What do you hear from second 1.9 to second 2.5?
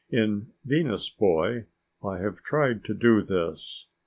I have